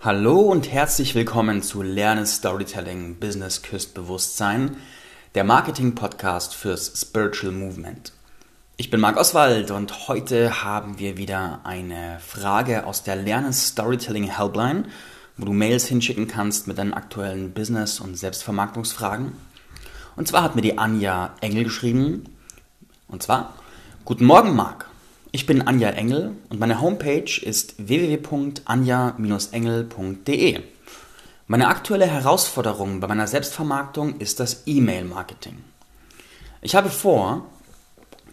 [0.00, 4.76] Hallo und herzlich willkommen zu Lerne Storytelling Business Küsst Bewusstsein,
[5.34, 8.12] der Marketing-Podcast fürs Spiritual Movement.
[8.76, 14.36] Ich bin Marc Oswald und heute haben wir wieder eine Frage aus der Lerne Storytelling
[14.36, 14.84] Helpline,
[15.36, 19.32] wo du Mails hinschicken kannst mit deinen aktuellen Business- und Selbstvermarktungsfragen.
[20.14, 22.36] Und zwar hat mir die Anja Engel geschrieben,
[23.08, 23.54] und zwar,
[24.04, 24.88] Guten Morgen Marc.
[25.38, 30.60] Ich bin Anja Engel und meine Homepage ist www.anja-engel.de.
[31.46, 35.62] Meine aktuelle Herausforderung bei meiner Selbstvermarktung ist das E-Mail-Marketing.
[36.60, 37.46] Ich habe vor,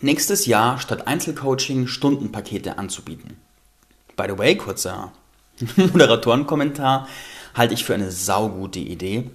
[0.02, 3.38] nächstes Jahr statt Einzelcoaching Stundenpakete anzubieten.
[4.16, 5.12] By the way, kurzer
[5.76, 7.08] Moderatorenkommentar,
[7.54, 9.30] halte ich für eine saugute Idee.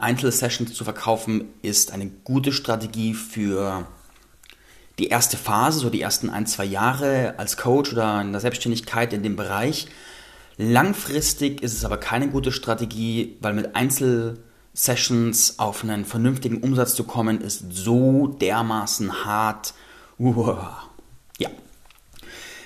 [0.00, 3.86] Einzelsessions zu verkaufen ist eine gute Strategie für
[5.00, 9.12] die erste Phase, so die ersten ein, zwei Jahre als Coach oder in der Selbstständigkeit
[9.12, 9.88] in dem Bereich.
[10.58, 17.02] Langfristig ist es aber keine gute Strategie, weil mit Einzelsessions auf einen vernünftigen Umsatz zu
[17.04, 19.72] kommen, ist so dermaßen hart.
[20.18, 20.82] Uah.
[21.38, 21.48] Ja.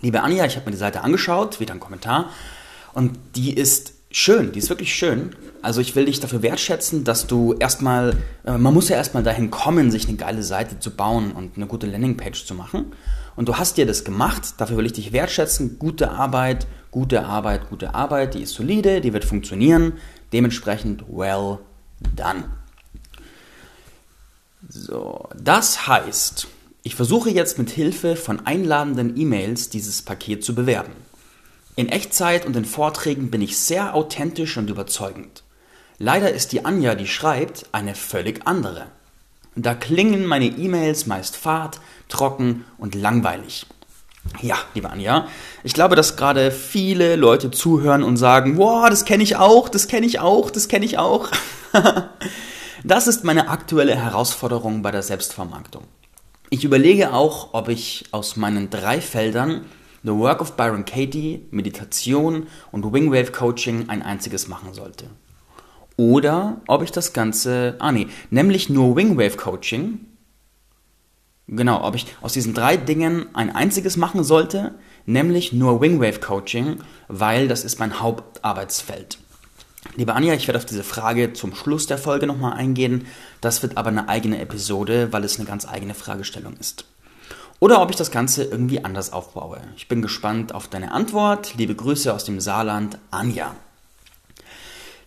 [0.00, 2.30] Liebe Anja, ich habe mir die Seite angeschaut, wieder ein Kommentar.
[2.92, 5.34] Und die ist schön, die ist wirklich schön.
[5.62, 9.50] Also ich will dich dafür wertschätzen, dass du erstmal, äh, man muss ja erstmal dahin
[9.50, 12.92] kommen, sich eine geile Seite zu bauen und eine gute Landingpage zu machen.
[13.36, 15.78] Und du hast dir das gemacht, dafür will ich dich wertschätzen.
[15.78, 19.94] Gute Arbeit, gute Arbeit, gute Arbeit, die ist solide, die wird funktionieren.
[20.32, 21.58] Dementsprechend well
[22.16, 22.44] done.
[24.68, 26.48] So, das heißt,
[26.82, 30.92] ich versuche jetzt mit Hilfe von einladenden E-Mails dieses Paket zu bewerben.
[31.76, 35.42] In Echtzeit und in Vorträgen bin ich sehr authentisch und überzeugend.
[35.98, 38.86] Leider ist die Anja, die schreibt, eine völlig andere.
[39.54, 43.66] Da klingen meine E-Mails meist fad, trocken und langweilig.
[44.40, 45.28] Ja, liebe Anja,
[45.62, 49.86] ich glaube, dass gerade viele Leute zuhören und sagen, wow, das kenne ich auch, das
[49.86, 51.28] kenne ich auch, das kenne ich auch.
[52.84, 55.84] das ist meine aktuelle Herausforderung bei der Selbstvermarktung.
[56.52, 59.66] Ich überlege auch, ob ich aus meinen drei Feldern
[60.02, 65.04] The Work of Byron Katie, Meditation und Wingwave Coaching ein einziges machen sollte.
[65.96, 70.00] Oder ob ich das Ganze, ah nee, nämlich nur Wingwave Coaching,
[71.46, 74.74] genau, ob ich aus diesen drei Dingen ein einziges machen sollte,
[75.06, 79.18] nämlich nur Wingwave Coaching, weil das ist mein Hauptarbeitsfeld.
[79.96, 83.06] Liebe Anja, ich werde auf diese Frage zum Schluss der Folge nochmal eingehen.
[83.40, 86.84] Das wird aber eine eigene Episode, weil es eine ganz eigene Fragestellung ist.
[87.60, 89.60] Oder ob ich das Ganze irgendwie anders aufbaue.
[89.76, 91.54] Ich bin gespannt auf deine Antwort.
[91.56, 93.56] Liebe Grüße aus dem Saarland, Anja.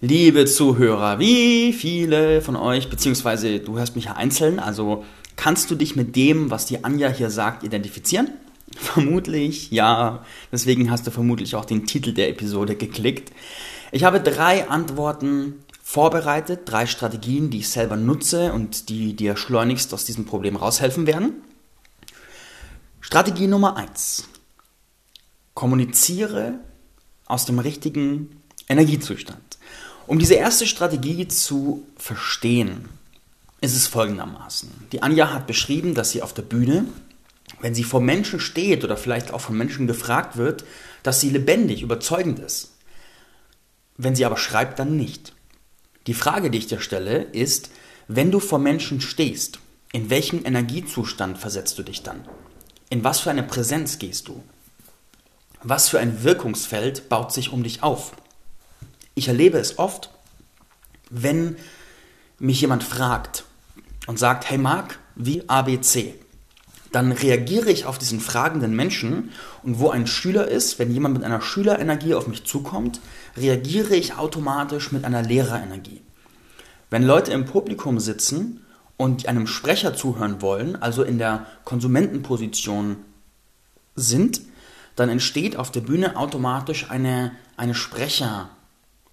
[0.02, 5.06] Liebe Zuhörer, wie viele von euch, beziehungsweise du hörst mich ja einzeln, also
[5.36, 8.30] kannst du dich mit dem, was die Anja hier sagt, identifizieren?
[8.76, 10.26] Vermutlich, ja.
[10.52, 13.32] Deswegen hast du vermutlich auch den Titel der Episode geklickt.
[13.94, 19.94] Ich habe drei Antworten vorbereitet, drei Strategien, die ich selber nutze und die dir schleunigst
[19.94, 21.44] aus diesem Problem raushelfen werden.
[23.02, 24.28] Strategie Nummer eins:
[25.54, 26.56] Kommuniziere
[27.28, 29.60] aus dem richtigen Energiezustand.
[30.08, 32.90] Um diese erste Strategie zu verstehen,
[33.62, 34.72] ist es folgendermaßen.
[34.92, 36.86] Die Anja hat beschrieben, dass sie auf der Bühne,
[37.62, 40.66] wenn sie vor Menschen steht oder vielleicht auch von Menschen gefragt wird,
[41.04, 42.73] dass sie lebendig, überzeugend ist.
[43.98, 45.34] Wenn sie aber schreibt, dann nicht.
[46.08, 47.70] Die Frage, die ich dir stelle, ist,
[48.08, 49.60] wenn du vor Menschen stehst,
[49.92, 52.28] in welchen Energiezustand versetzt du dich dann?
[52.90, 54.44] In was für eine Präsenz gehst du?
[55.62, 58.12] Was für ein Wirkungsfeld baut sich um dich auf?
[59.16, 60.10] Ich erlebe es oft,
[61.10, 61.56] wenn
[62.40, 63.46] mich jemand fragt
[64.08, 66.16] und sagt, hey Marc, wie ABC?
[66.94, 69.32] dann reagiere ich auf diesen fragenden Menschen
[69.64, 73.02] und wo ein Schüler ist, wenn jemand mit einer Schülerenergie auf mich zukommt,
[73.36, 76.02] reagiere ich automatisch mit einer Lehrerenergie.
[76.90, 78.66] Wenn Leute im Publikum sitzen
[78.98, 82.98] und einem Sprecher zuhören wollen, also in der Konsumentenposition
[83.96, 84.42] sind,
[84.96, 88.50] dann entsteht auf der Bühne automatisch eine, eine Sprecher-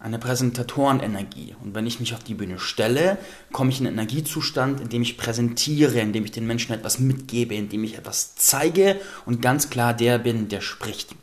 [0.01, 1.55] eine Präsentatorenenergie.
[1.63, 3.19] Und wenn ich mich auf die Bühne stelle,
[3.53, 6.99] komme ich in einen Energiezustand, in dem ich präsentiere, in dem ich den Menschen etwas
[6.99, 11.15] mitgebe, in dem ich etwas zeige und ganz klar der bin, der spricht.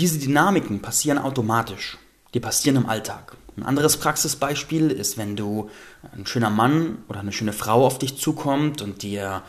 [0.00, 1.98] Diese Dynamiken passieren automatisch.
[2.34, 3.36] Die passieren im Alltag.
[3.56, 5.70] Ein anderes Praxisbeispiel ist, wenn du
[6.16, 9.42] ein schöner Mann oder eine schöne Frau auf dich zukommt und dir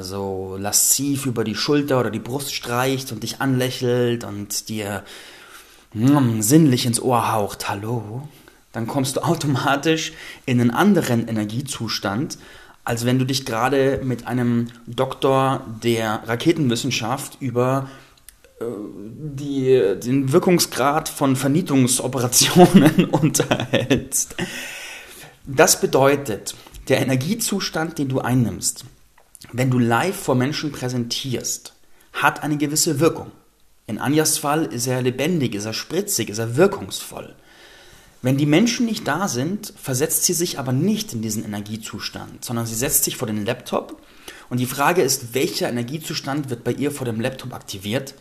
[0.00, 5.02] so lasziv über die Schulter oder die Brust streicht und dich anlächelt und dir
[5.92, 8.28] mm, sinnlich ins Ohr haucht, hallo,
[8.72, 10.12] dann kommst du automatisch
[10.46, 12.38] in einen anderen Energiezustand,
[12.84, 18.07] als wenn du dich gerade mit einem Doktor der Raketenwissenschaft über äh,
[18.60, 24.34] die, den Wirkungsgrad von Vernietungsoperationen unterhältst.
[25.46, 26.54] Das bedeutet,
[26.88, 28.84] der Energiezustand, den du einnimmst,
[29.52, 31.74] wenn du live vor Menschen präsentierst,
[32.12, 33.30] hat eine gewisse Wirkung.
[33.86, 37.34] In Anjas Fall ist er lebendig, ist er spritzig, ist er wirkungsvoll.
[38.20, 42.66] Wenn die Menschen nicht da sind, versetzt sie sich aber nicht in diesen Energiezustand, sondern
[42.66, 44.02] sie setzt sich vor den Laptop
[44.50, 48.14] und die Frage ist, welcher Energiezustand wird bei ihr vor dem Laptop aktiviert?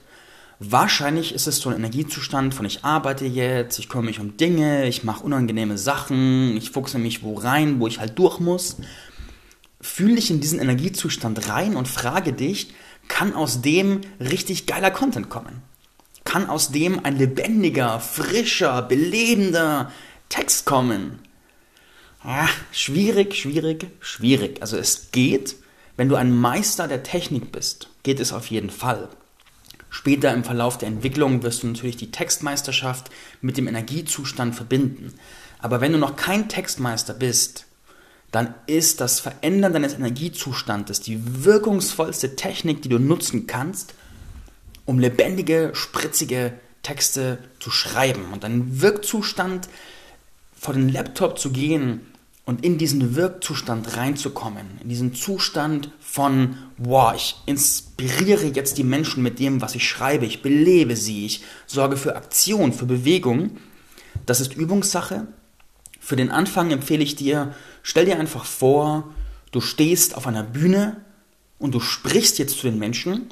[0.60, 4.88] Wahrscheinlich ist es so ein Energiezustand von ich arbeite jetzt, ich kümmere mich um Dinge,
[4.88, 8.78] ich mache unangenehme Sachen, ich fuchse mich wo rein, wo ich halt durch muss.
[9.80, 12.74] Fühl dich in diesen Energiezustand rein und frage dich,
[13.08, 15.62] kann aus dem richtig geiler Content kommen?
[16.28, 19.94] kann aus dem ein lebendiger, frischer, belebender
[20.28, 21.20] Text kommen.
[22.22, 24.62] Ah, schwierig, schwierig, schwierig.
[24.62, 25.56] Also es geht,
[25.96, 29.08] wenn du ein Meister der Technik bist, geht es auf jeden Fall.
[29.90, 33.10] Später im Verlauf der Entwicklung wirst du natürlich die Textmeisterschaft
[33.42, 35.14] mit dem Energiezustand verbinden.
[35.60, 37.66] Aber wenn du noch kein Textmeister bist,
[38.32, 43.94] dann ist das Verändern deines Energiezustandes die wirkungsvollste Technik, die du nutzen kannst,
[44.86, 46.54] um lebendige, spritzige
[46.84, 49.70] Texte zu schreiben und einen Wirkzustand
[50.54, 52.02] vor den Laptop zu gehen
[52.48, 59.22] und in diesen Wirkzustand reinzukommen, in diesen Zustand von, wow, ich inspiriere jetzt die Menschen
[59.22, 63.58] mit dem, was ich schreibe, ich belebe sie, ich sorge für Aktion, für Bewegung,
[64.26, 65.28] das ist Übungssache.
[66.00, 67.54] Für den Anfang empfehle ich dir,
[67.84, 69.14] stell dir einfach vor,
[69.52, 71.02] du stehst auf einer Bühne
[71.60, 73.28] und du sprichst jetzt zu den Menschen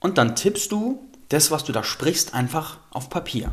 [0.00, 3.52] und dann tippst du das, was du da sprichst, einfach auf Papier.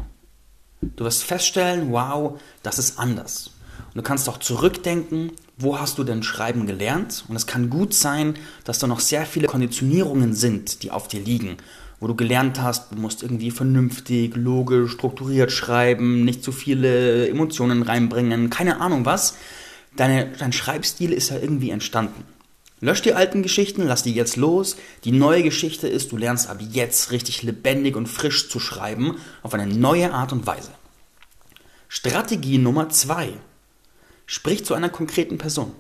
[0.82, 3.52] Du wirst feststellen, wow, das ist anders.
[3.98, 7.26] Und du kannst auch zurückdenken, wo hast du denn Schreiben gelernt?
[7.30, 11.20] Und es kann gut sein, dass da noch sehr viele Konditionierungen sind, die auf dir
[11.20, 11.58] liegen,
[12.00, 17.82] wo du gelernt hast, du musst irgendwie vernünftig, logisch, strukturiert schreiben, nicht zu viele Emotionen
[17.82, 19.34] reinbringen, keine Ahnung was.
[19.96, 22.24] Deine, dein Schreibstil ist ja irgendwie entstanden.
[22.80, 24.78] Lösch die alten Geschichten, lass die jetzt los.
[25.06, 29.56] Die neue Geschichte ist, du lernst ab jetzt richtig lebendig und frisch zu schreiben, auf
[29.56, 30.70] eine neue Art und Weise.
[31.88, 33.34] Strategie Nummer zwei:
[34.30, 35.72] Sprich zu einer konkreten Person.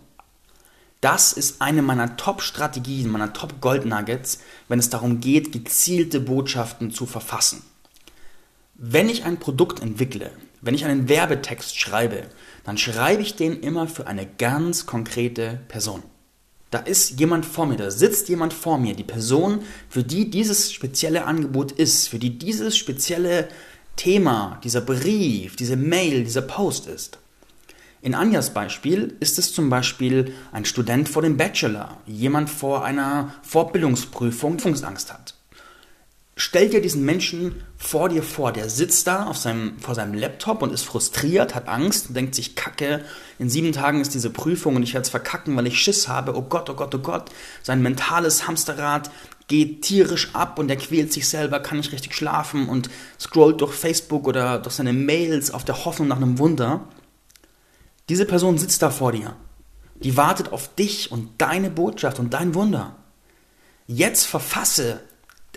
[1.02, 4.40] Das ist eine meiner Top-Strategien, meiner Top-Gold-Nuggets,
[4.70, 7.62] wenn es darum geht, gezielte Botschaften zu verfassen.
[8.74, 12.24] Wenn ich ein Produkt entwickle, wenn ich einen Werbetext schreibe,
[12.64, 16.02] dann schreibe ich den immer für eine ganz konkrete Person.
[16.72, 20.72] Da ist jemand vor mir, da sitzt jemand vor mir, die Person, für die dieses
[20.72, 23.50] spezielle Angebot ist, für die dieses spezielle
[23.98, 27.20] Thema, dieser Brief, diese Mail, dieser Post ist.
[28.02, 33.34] In Anjas Beispiel ist es zum Beispiel ein Student vor dem Bachelor, jemand vor einer
[33.42, 35.34] Fortbildungsprüfung, die Angst hat.
[36.40, 40.62] Stell dir diesen Menschen vor dir vor, der sitzt da auf seinem, vor seinem Laptop
[40.62, 43.04] und ist frustriert, hat Angst und denkt sich, Kacke,
[43.40, 46.38] in sieben Tagen ist diese Prüfung und ich werde es verkacken, weil ich Schiss habe.
[46.38, 47.32] Oh Gott, oh Gott, oh Gott.
[47.64, 49.10] Sein mentales Hamsterrad
[49.48, 53.74] geht tierisch ab und er quält sich selber, kann nicht richtig schlafen und scrollt durch
[53.74, 56.88] Facebook oder durch seine Mails auf der Hoffnung nach einem Wunder.
[58.10, 59.36] Diese Person sitzt da vor dir.
[60.04, 62.96] Die wartet auf dich und deine Botschaft und dein Wunder.
[63.88, 65.02] Jetzt verfasse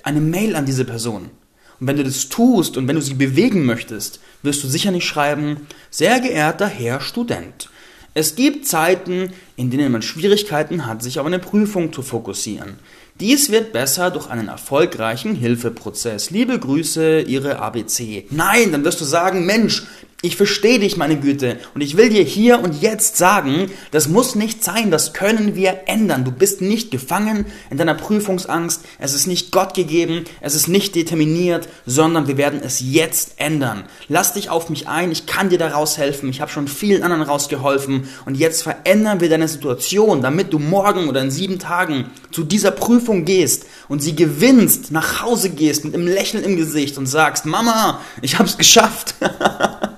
[0.02, 1.30] eine Mail an diese Person.
[1.78, 5.07] Und wenn du das tust und wenn du sie bewegen möchtest, wirst du sicher nicht
[5.07, 7.71] schreiben, sehr geehrter Herr Student.
[8.12, 12.75] Es gibt Zeiten, in denen man Schwierigkeiten hat, sich auf eine Prüfung zu fokussieren.
[13.21, 16.30] Dies wird besser durch einen erfolgreichen Hilfeprozess.
[16.30, 18.26] Liebe Grüße, Ihre ABC.
[18.30, 19.85] Nein, dann wirst du sagen, Mensch,
[20.23, 21.59] ich verstehe dich, meine Güte.
[21.75, 25.85] Und ich will dir hier und jetzt sagen, das muss nicht sein, das können wir
[25.87, 26.25] ändern.
[26.25, 28.85] Du bist nicht gefangen in deiner Prüfungsangst.
[28.99, 33.85] Es ist nicht Gott gegeben, es ist nicht determiniert, sondern wir werden es jetzt ändern.
[34.09, 36.29] Lass dich auf mich ein, ich kann dir da raushelfen.
[36.29, 38.07] Ich habe schon vielen anderen rausgeholfen.
[38.27, 42.73] Und jetzt verändern wir deine Situation, damit du morgen oder in sieben Tagen zu dieser
[42.73, 47.47] Prüfung gehst und sie gewinnst, nach Hause gehst mit einem Lächeln im Gesicht und sagst,
[47.47, 49.15] Mama, ich habe es geschafft.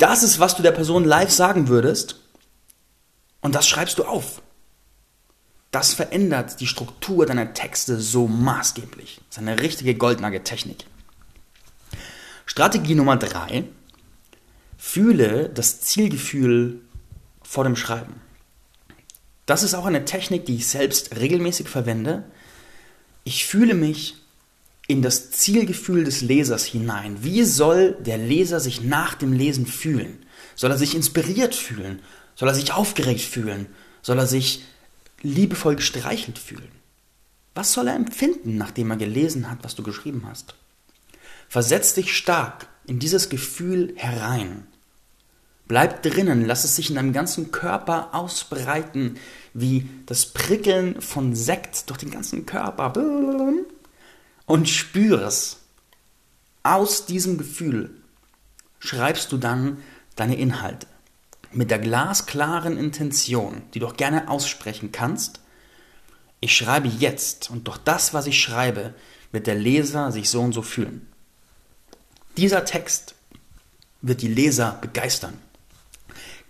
[0.00, 2.16] Das ist, was du der Person live sagen würdest.
[3.42, 4.40] Und das schreibst du auf.
[5.72, 9.20] Das verändert die Struktur deiner Texte so maßgeblich.
[9.28, 10.86] Das ist eine richtige Goldnugget-Technik.
[12.46, 13.64] Strategie Nummer drei.
[14.78, 16.80] Fühle das Zielgefühl
[17.42, 18.22] vor dem Schreiben.
[19.44, 22.24] Das ist auch eine Technik, die ich selbst regelmäßig verwende.
[23.24, 24.16] Ich fühle mich
[24.90, 27.22] in das Zielgefühl des Lesers hinein.
[27.22, 30.18] Wie soll der Leser sich nach dem Lesen fühlen?
[30.56, 32.00] Soll er sich inspiriert fühlen?
[32.34, 33.66] Soll er sich aufgeregt fühlen?
[34.02, 34.64] Soll er sich
[35.22, 36.72] liebevoll gestreichelt fühlen?
[37.54, 40.56] Was soll er empfinden, nachdem er gelesen hat, was du geschrieben hast?
[41.48, 44.66] Versetz dich stark in dieses Gefühl herein.
[45.68, 49.18] Bleib drinnen, lass es sich in deinem ganzen Körper ausbreiten,
[49.54, 52.92] wie das Prickeln von Sekt durch den ganzen Körper.
[54.50, 55.58] Und spüre es.
[56.64, 57.90] Aus diesem Gefühl
[58.80, 59.78] schreibst du dann
[60.16, 60.88] deine Inhalte.
[61.52, 65.38] Mit der glasklaren Intention, die du auch gerne aussprechen kannst,
[66.40, 68.92] ich schreibe jetzt und durch das, was ich schreibe,
[69.30, 71.06] wird der Leser sich so und so fühlen.
[72.36, 73.14] Dieser Text
[74.02, 75.38] wird die Leser begeistern.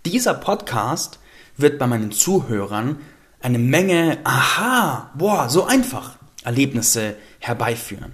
[0.05, 1.19] Dieser Podcast
[1.55, 2.99] wird bei meinen Zuhörern
[3.41, 8.13] eine Menge Aha, boah, so einfach Erlebnisse herbeiführen.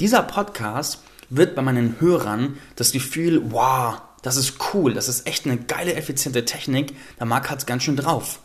[0.00, 5.46] Dieser Podcast wird bei meinen Hörern das Gefühl, wow, das ist cool, das ist echt
[5.46, 8.40] eine geile, effiziente Technik, der Marc hat es ganz schön drauf,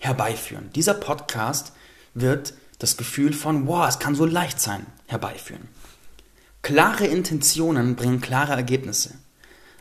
[0.00, 0.70] herbeiführen.
[0.74, 1.72] Dieser Podcast
[2.14, 5.68] wird das Gefühl von, wow, es kann so leicht sein, herbeiführen.
[6.62, 9.14] Klare Intentionen bringen klare Ergebnisse.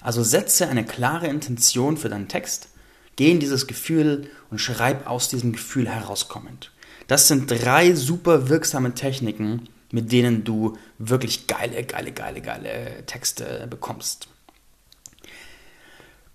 [0.02, 2.68] Also setze eine klare Intention für deinen Text,
[3.16, 6.72] geh in dieses Gefühl und schreib aus diesem Gefühl herauskommend.
[7.08, 13.68] Das sind drei super wirksame Techniken, mit denen du wirklich geile, geile, geile, geile Texte
[13.70, 14.28] bekommst.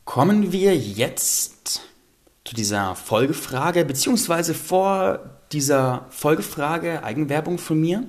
[0.05, 1.83] Kommen wir jetzt
[2.45, 8.05] zu dieser Folgefrage, beziehungsweise vor dieser Folgefrage, Eigenwerbung von mir,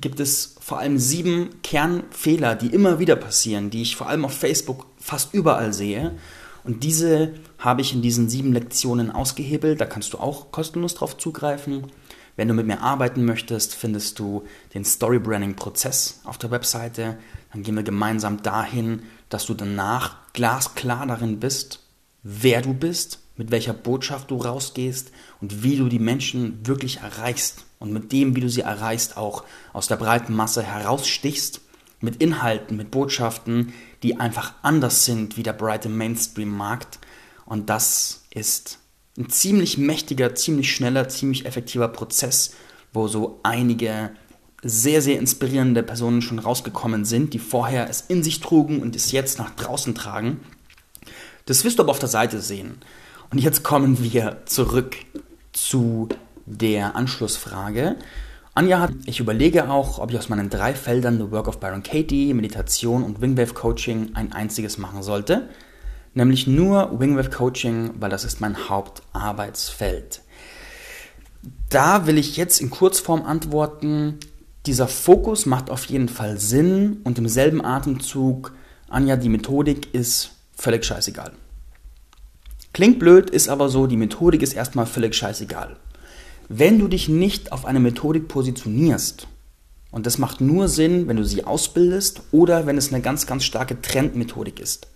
[0.01, 4.33] gibt es vor allem sieben Kernfehler, die immer wieder passieren, die ich vor allem auf
[4.33, 6.17] Facebook fast überall sehe.
[6.63, 9.81] Und diese habe ich in diesen sieben Lektionen ausgehebelt.
[9.81, 11.87] Da kannst du auch kostenlos drauf zugreifen.
[12.35, 17.17] Wenn du mit mir arbeiten möchtest, findest du den Storybranding-Prozess auf der Webseite.
[17.51, 21.81] Dann gehen wir gemeinsam dahin, dass du danach glasklar darin bist,
[22.23, 27.63] wer du bist, mit welcher Botschaft du rausgehst und wie du die Menschen wirklich erreichst
[27.79, 31.61] und mit dem, wie du sie erreichst, auch aus der breiten Masse herausstichst,
[32.01, 33.71] mit Inhalten, mit Botschaften,
[34.03, 36.99] die einfach anders sind wie der breite Mainstream-Markt.
[37.45, 38.79] Und das ist
[39.17, 42.55] ein ziemlich mächtiger, ziemlich schneller, ziemlich effektiver Prozess,
[42.91, 44.11] wo so einige
[44.63, 49.13] sehr, sehr inspirierende Personen schon rausgekommen sind, die vorher es in sich trugen und es
[49.13, 50.41] jetzt nach draußen tragen.
[51.45, 52.79] Das wirst du aber auf der Seite sehen.
[53.31, 54.95] Und jetzt kommen wir zurück
[55.53, 56.09] zu
[56.47, 57.95] der Anschlussfrage.
[58.55, 61.83] Anja hat, ich überlege auch, ob ich aus meinen drei Feldern The Work of Byron
[61.83, 65.47] Katie, Meditation und Wingwave Coaching ein einziges machen sollte.
[66.15, 70.21] Nämlich nur Wingwave Coaching, weil das ist mein Hauptarbeitsfeld.
[71.69, 74.19] Da will ich jetzt in Kurzform antworten,
[74.65, 78.53] dieser Fokus macht auf jeden Fall Sinn und im selben Atemzug,
[78.89, 81.31] Anja, die Methodik ist völlig scheißegal.
[82.79, 85.75] Klingt blöd, ist aber so, die Methodik ist erstmal völlig scheißegal.
[86.47, 89.27] Wenn du dich nicht auf eine Methodik positionierst,
[89.91, 93.43] und das macht nur Sinn, wenn du sie ausbildest oder wenn es eine ganz, ganz
[93.43, 94.87] starke Trendmethodik ist.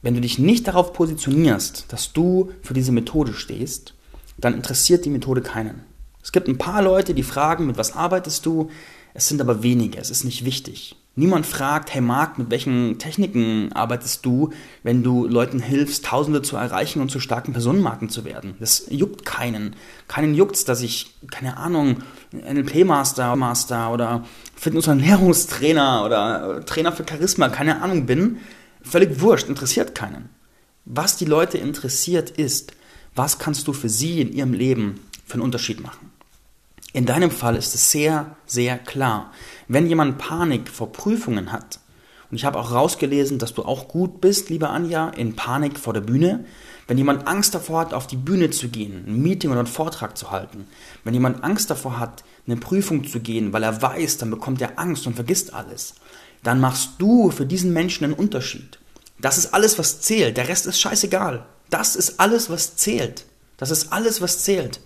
[0.00, 3.92] Wenn du dich nicht darauf positionierst, dass du für diese Methode stehst,
[4.38, 5.82] dann interessiert die Methode keinen.
[6.22, 8.70] Es gibt ein paar Leute, die fragen, mit was arbeitest du?
[9.12, 10.96] Es sind aber wenige, es ist nicht wichtig.
[11.14, 14.50] Niemand fragt, hey Marc, mit welchen Techniken arbeitest du,
[14.82, 18.54] wenn du Leuten hilfst, Tausende zu erreichen und zu starken Personenmarken zu werden?
[18.60, 19.76] Das juckt keinen.
[20.08, 21.98] Keinen juckt's, dass ich, keine Ahnung,
[22.32, 24.24] NLP-Master Master oder
[24.56, 28.38] Fitness- und Ernährungstrainer oder Trainer für Charisma, keine Ahnung bin.
[28.80, 30.30] Völlig wurscht, interessiert keinen.
[30.86, 32.72] Was die Leute interessiert ist,
[33.14, 36.11] was kannst du für sie in ihrem Leben für einen Unterschied machen?
[36.94, 39.32] In deinem Fall ist es sehr, sehr klar.
[39.66, 41.80] Wenn jemand Panik vor Prüfungen hat,
[42.30, 45.94] und ich habe auch rausgelesen, dass du auch gut bist, liebe Anja, in Panik vor
[45.94, 46.44] der Bühne,
[46.86, 50.18] wenn jemand Angst davor hat, auf die Bühne zu gehen, ein Meeting oder einen Vortrag
[50.18, 50.66] zu halten,
[51.04, 54.78] wenn jemand Angst davor hat, eine Prüfung zu gehen, weil er weiß, dann bekommt er
[54.78, 55.94] Angst und vergisst alles,
[56.42, 58.78] dann machst du für diesen Menschen einen Unterschied.
[59.18, 60.36] Das ist alles, was zählt.
[60.36, 61.46] Der Rest ist scheißegal.
[61.70, 63.24] Das ist alles, was zählt.
[63.56, 64.80] Das ist alles, was zählt.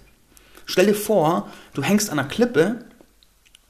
[0.66, 2.84] Stell dir vor, du hängst an einer Klippe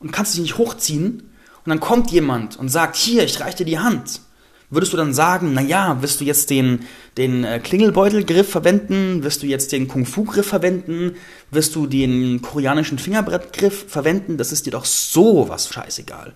[0.01, 1.31] und kannst dich nicht hochziehen
[1.65, 4.21] und dann kommt jemand und sagt, hier, ich reiche dir die Hand.
[4.69, 6.87] Würdest du dann sagen, naja, wirst du jetzt den,
[7.17, 9.23] den äh, Klingelbeutelgriff verwenden?
[9.23, 11.15] Wirst du jetzt den Kung-Fu-Griff verwenden?
[11.53, 14.39] Wirst du den koreanischen Fingerbrettgriff verwenden?
[14.39, 16.35] Das ist dir doch sowas scheißegal.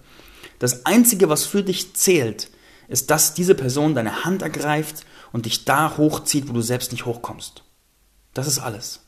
[0.61, 2.51] Das Einzige, was für dich zählt,
[2.87, 7.07] ist, dass diese Person deine Hand ergreift und dich da hochzieht, wo du selbst nicht
[7.07, 7.65] hochkommst.
[8.33, 9.01] Das ist alles.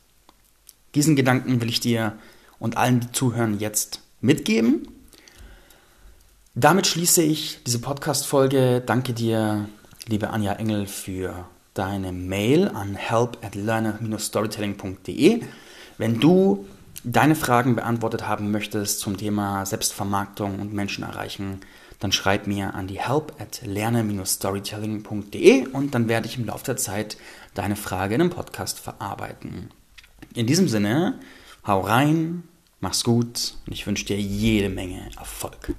[0.94, 2.18] Diesen Gedanken will ich dir
[2.58, 4.88] und allen, die zuhören, jetzt mitgeben.
[6.54, 8.82] Damit schließe ich diese Podcast-Folge.
[8.84, 9.68] Danke dir,
[10.06, 15.42] liebe Anja Engel, für deine Mail an help at learner-storytelling.de.
[15.96, 16.66] Wenn du
[17.04, 21.61] deine Fragen beantwortet haben möchtest zum Thema Selbstvermarktung und Menschen erreichen,
[21.99, 26.76] dann schreib mir an die help at lerner-storytelling.de und dann werde ich im Laufe der
[26.76, 27.16] Zeit
[27.54, 29.70] deine Frage in einem Podcast verarbeiten.
[30.35, 31.21] In diesem Sinne,
[31.67, 32.45] hau rein,
[32.81, 35.75] mach's gut und ich wünsche dir jede Menge Erfolg.